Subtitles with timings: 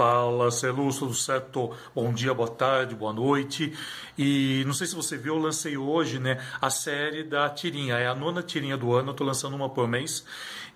[0.00, 1.76] Fala, Celso, tudo certo?
[1.94, 3.70] Bom dia, boa tarde, boa noite.
[4.16, 7.98] E não sei se você viu, eu lancei hoje né, a série da tirinha.
[7.98, 10.24] É a nona tirinha do ano, eu estou lançando uma por mês.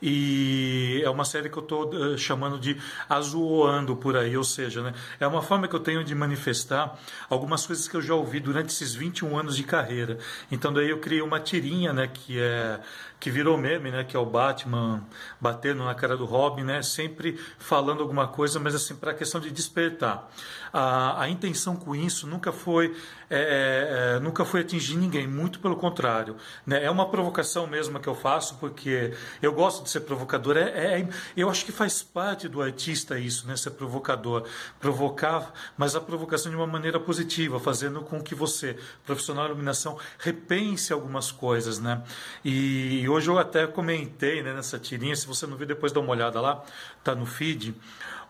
[0.02, 2.77] E é uma série que eu estou uh, chamando de
[3.09, 6.98] azuoando por aí, ou seja, né, é uma forma que eu tenho de manifestar
[7.29, 10.19] algumas coisas que eu já ouvi durante esses 21 anos de carreira.
[10.51, 12.80] Então daí eu criei uma tirinha, né, que é
[13.25, 15.02] que virou meme, né, que é o Batman
[15.41, 19.41] batendo na cara do Robin, né, sempre falando alguma coisa, mas assim para a questão
[19.41, 20.30] de despertar.
[20.70, 22.95] A, a intenção com isso nunca foi
[23.30, 26.36] é, é, nunca foi atingir ninguém, muito pelo contrário.
[26.66, 26.84] Né?
[26.84, 30.56] É uma provocação mesmo que eu faço, porque eu gosto de ser provocador.
[30.56, 30.94] É, é,
[31.37, 33.57] eu acho que faz parte do artista isso, né?
[33.57, 34.47] ser provocador.
[34.80, 39.98] Provocar, mas a provocação de uma maneira positiva, fazendo com que você, profissional de iluminação,
[40.19, 41.79] repense algumas coisas.
[41.79, 42.03] Né?
[42.45, 46.11] E, hoje eu até comentei né, nessa tirinha, se você não viu, depois dá uma
[46.11, 46.62] olhada lá,
[47.03, 47.75] tá no feed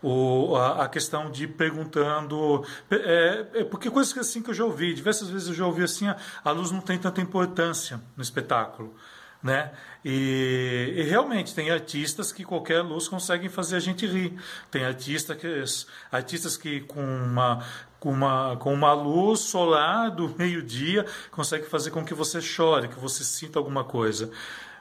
[0.05, 2.63] o, a, a, questão de perguntando.
[2.91, 6.07] É, é, porque coisas assim que eu já ouvi, diversas vezes eu já ouvi assim:
[6.07, 8.95] a, a luz não tem tanta importância no espetáculo.
[9.45, 9.71] Né?
[10.03, 14.33] E, e, realmente tem artistas que qualquer luz conseguem fazer a gente rir.
[14.71, 15.63] Tem artista que,
[16.11, 17.63] artistas que com uma,
[18.01, 22.99] com uma, com uma luz solar do meio-dia consegue fazer com que você chore, que
[22.99, 24.31] você sinta alguma coisa.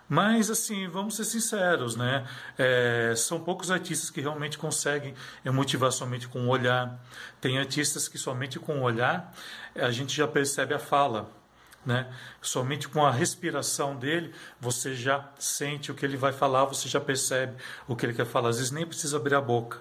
[0.08, 2.26] Mas, assim, vamos ser sinceros, né?
[2.58, 5.14] É, são poucos artistas que realmente conseguem
[5.46, 7.04] motivar somente com o olhar.
[7.42, 9.34] Tem artistas que somente com o olhar
[9.76, 11.43] a gente já percebe a fala.
[11.86, 12.12] Né?
[12.42, 17.02] Somente com a respiração dele, você já sente o que ele vai falar, você já
[17.02, 18.50] percebe o que ele quer falar.
[18.50, 19.80] Às vezes nem precisa abrir a boca,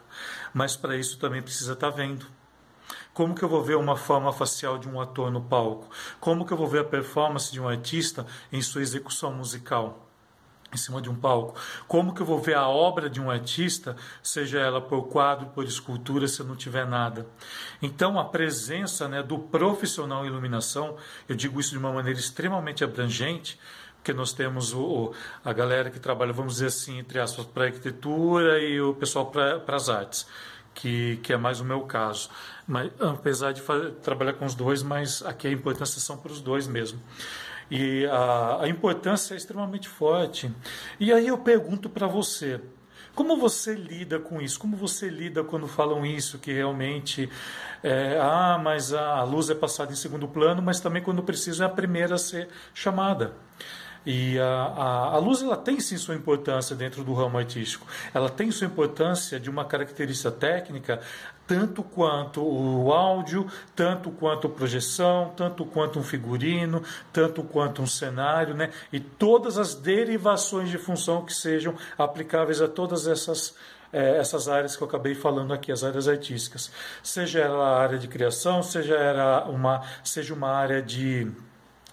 [0.52, 2.26] mas para isso também precisa estar tá vendo.
[3.14, 5.88] Como que eu vou ver uma forma facial de um ator no palco?
[6.18, 10.11] Como que eu vou ver a performance de um artista em sua execução musical?
[10.72, 11.58] Em cima de um palco.
[11.86, 15.64] Como que eu vou ver a obra de um artista, seja ela por quadro, por
[15.64, 17.26] escultura, se eu não tiver nada?
[17.80, 20.96] Então, a presença né, do profissional em iluminação,
[21.28, 23.58] eu digo isso de uma maneira extremamente abrangente,
[23.96, 25.12] porque nós temos o,
[25.44, 29.76] a galera que trabalha, vamos dizer assim, entre aspas, para arquitetura e o pessoal para
[29.76, 30.26] as artes.
[30.74, 32.30] Que, que é mais o meu caso.
[32.66, 36.40] Mas, apesar de fazer, trabalhar com os dois, mas aqui a importância são para os
[36.40, 36.98] dois mesmo.
[37.70, 40.50] E a, a importância é extremamente forte.
[41.00, 42.60] E aí eu pergunto para você,
[43.14, 44.58] como você lida com isso?
[44.58, 47.28] Como você lida quando falam isso, que realmente,
[47.82, 51.66] é, ah, mas a luz é passada em segundo plano, mas também quando precisa é
[51.66, 53.34] a primeira a ser chamada.
[54.04, 57.86] E a, a, a, luz ela tem sim sua importância dentro do ramo artístico.
[58.12, 61.00] Ela tem sua importância de uma característica técnica,
[61.46, 63.46] tanto quanto o áudio,
[63.76, 66.82] tanto quanto projeção, tanto quanto um figurino,
[67.12, 68.70] tanto quanto um cenário, né?
[68.92, 73.54] E todas as derivações de função que sejam aplicáveis a todas essas
[73.92, 76.72] é, essas áreas que eu acabei falando aqui, as áreas artísticas.
[77.02, 81.30] Seja ela a área de criação, seja, era uma, seja uma área de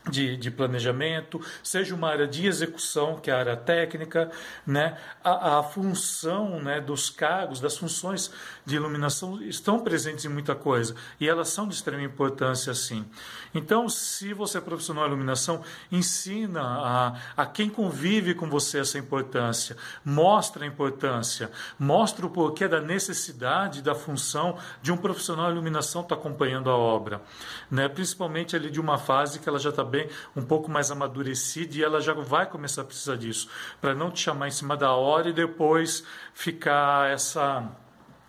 [0.09, 4.31] de, de, planejamento, seja uma área de execução, que é a área técnica,
[4.65, 4.97] né?
[5.23, 8.31] a, a função né, dos cargos, das funções
[8.65, 13.05] de iluminação estão presentes em muita coisa e elas são de extrema importância, sim.
[13.53, 18.97] Então, se você é profissional de iluminação, ensina a, a quem convive com você essa
[18.97, 25.53] importância, mostra a importância, mostra o porquê da necessidade da função de um profissional de
[25.53, 27.21] iluminação estar tá acompanhando a obra,
[27.69, 27.87] né?
[27.87, 29.98] principalmente ali de uma fase que ela já está bem
[30.35, 33.49] um pouco mais amadurecida e ela já vai começar a precisar disso,
[33.81, 37.67] para não te chamar em cima da hora e depois ficar essa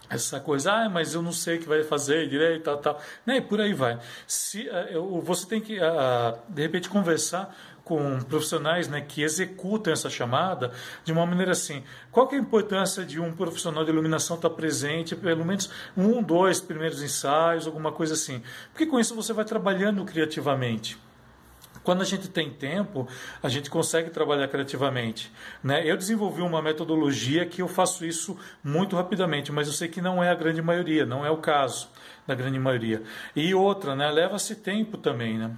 [0.09, 3.37] essa coisa, ah, mas eu não sei o que vai fazer direito, tal, tal, né?
[3.37, 3.97] E por aí vai.
[4.27, 7.55] Se uh, você tem que uh, de repente conversar
[7.91, 10.71] com profissionais né, que executam essa chamada
[11.05, 11.83] de uma maneira assim.
[12.13, 16.23] Qual que é a importância de um profissional de iluminação estar presente, pelo menos um,
[16.23, 18.45] dois primeiros ensaios, alguma coisa assim?
[18.73, 20.97] Porque com isso você vai trabalhando criativamente.
[21.91, 23.09] Quando a gente tem tempo,
[23.43, 25.29] a gente consegue trabalhar criativamente.
[25.61, 25.83] Né?
[25.85, 30.23] Eu desenvolvi uma metodologia que eu faço isso muito rapidamente, mas eu sei que não
[30.23, 31.89] é a grande maioria, não é o caso
[32.29, 33.03] da grande maioria.
[33.35, 34.09] E outra, né?
[34.09, 35.37] leva-se tempo também.
[35.37, 35.51] Né?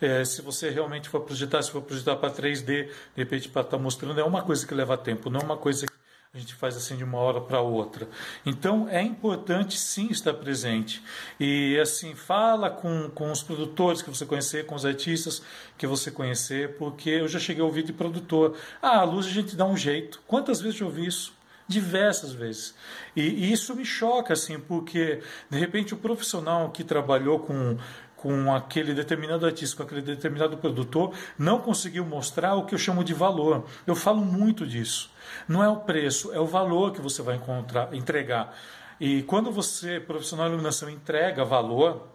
[0.00, 3.76] É, se você realmente for projetar, se for projetar para 3D, de repente para estar
[3.76, 6.01] tá mostrando, é uma coisa que leva tempo, não é uma coisa que
[6.34, 8.08] a gente faz assim de uma hora para outra.
[8.46, 11.02] Então é importante sim estar presente.
[11.38, 15.42] E assim, fala com, com os produtores que você conhecer, com os artistas
[15.76, 18.56] que você conhecer, porque eu já cheguei a ouvir de produtor.
[18.80, 20.22] Ah, a luz a gente dá um jeito.
[20.26, 21.34] Quantas vezes eu ouvi isso?
[21.68, 22.74] diversas vezes.
[23.16, 27.78] E, e, isso me choca, assim, porque de repente o profissional que trabalhou com,
[28.22, 33.02] com aquele determinado artista, com aquele determinado produtor, não conseguiu mostrar o que eu chamo
[33.02, 33.64] de valor.
[33.84, 35.10] Eu falo muito disso.
[35.48, 38.56] Não é o preço, é o valor que você vai encontrar, entregar.
[39.00, 42.06] E quando você, profissional de iluminação, entrega valor,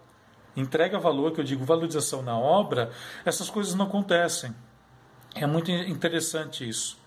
[0.56, 2.90] entrega valor, que eu digo valorização na obra,
[3.26, 4.56] essas coisas não acontecem.
[5.36, 6.98] É muito interessante isso.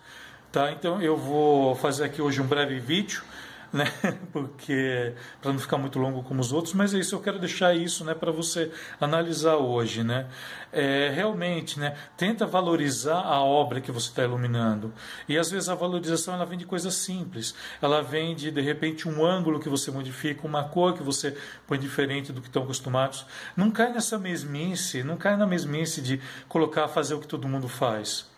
[0.53, 0.73] Tá?
[0.73, 3.23] Então eu vou fazer aqui hoje um breve vídeo
[3.73, 3.87] né?
[4.33, 7.15] Porque para não ficar muito longo como os outros, mas é isso.
[7.15, 8.71] Eu quero deixar isso, né, para você
[9.01, 10.27] analisar hoje, né?
[10.73, 11.97] É, realmente, né?
[12.17, 14.93] Tenta valorizar a obra que você está iluminando.
[15.29, 17.55] E às vezes a valorização ela vem de coisas simples.
[17.81, 21.37] Ela vem de de repente um ângulo que você modifica, uma cor que você
[21.67, 23.25] põe diferente do que estão acostumados.
[23.57, 27.69] Não cai nessa mesmice, não cai na mesmice de colocar fazer o que todo mundo
[27.69, 28.29] faz.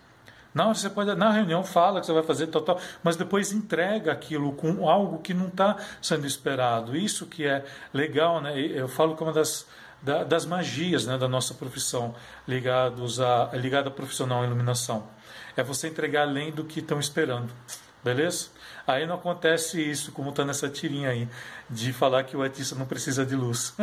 [0.55, 4.53] Você pode, na reunião fala que você vai fazer tal, tal, mas depois entrega aquilo
[4.53, 6.97] com algo que não está sendo esperado.
[6.97, 8.59] Isso que é legal, né?
[8.59, 9.67] Eu falo que é uma das,
[10.29, 12.15] das magias né, da nossa profissão
[12.47, 15.09] ligados a, ligada à profissional em iluminação.
[15.57, 17.51] É você entregar além do que estão esperando.
[18.05, 18.49] Beleza?
[18.85, 21.29] Aí não acontece isso, como está nessa tirinha aí,
[21.71, 23.75] de falar que o artista não precisa de luz.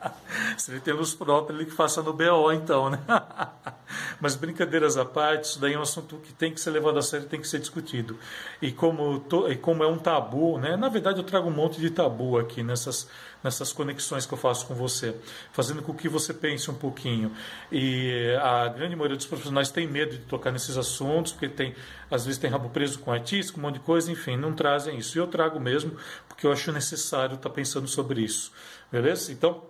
[0.58, 2.98] Se ele tem luz própria, ele que faça no BO, então, né?
[4.20, 7.02] Mas brincadeiras à parte, isso daí é um assunto que tem que ser levado a
[7.02, 8.18] sério, tem que ser discutido.
[8.60, 10.76] E como, to, e como é um tabu, né?
[10.76, 13.08] Na verdade, eu trago um monte de tabu aqui nessas,
[13.42, 15.14] nessas conexões que eu faço com você,
[15.52, 17.32] fazendo com que você pense um pouquinho.
[17.70, 21.74] E a grande maioria dos profissionais tem medo de tocar nesses assuntos, porque tem,
[22.10, 24.98] às vezes tem rabo preso com artista, com um monte de coisa, enfim, não trazem
[24.98, 25.16] isso.
[25.16, 25.96] E eu trago mesmo,
[26.28, 28.52] porque eu acho necessário estar pensando sobre isso.
[28.90, 29.32] Beleza?
[29.32, 29.62] Então,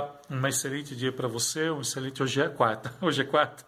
[0.00, 0.10] tá?
[0.30, 2.22] Um excelente dia para você, um excelente.
[2.22, 2.94] Hoje é quarta.
[3.02, 3.64] Hoje é quarta.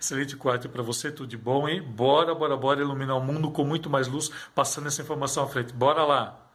[0.00, 1.82] Excelente quarta para você, tudo de bom, hein?
[1.82, 5.72] Bora, bora, bora iluminar o mundo com muito mais luz, passando essa informação à frente.
[5.72, 6.45] Bora lá!